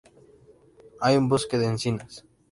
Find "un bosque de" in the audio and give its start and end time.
1.15-1.67